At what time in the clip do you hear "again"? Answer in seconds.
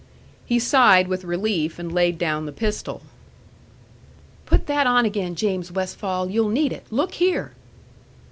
5.05-5.35